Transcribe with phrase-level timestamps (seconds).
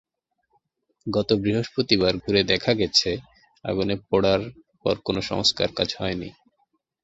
[1.07, 3.09] গত বৃহস্পতিবার ঘুরে দেখা গেছে,
[3.65, 4.41] আগুনে পোড়ার
[4.81, 6.29] পর কোনো সংস্কারকাজ হয়নি।